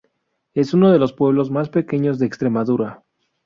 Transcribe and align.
Es 0.55 0.73
uno 0.73 0.91
de 0.91 0.97
los 0.97 1.13
pueblos 1.13 1.51
más 1.51 1.69
pequeños 1.69 2.17
de 2.17 2.25
Extremadura. 2.25 3.03